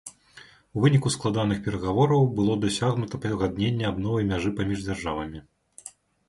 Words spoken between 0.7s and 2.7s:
У выніку складаных перагавораў было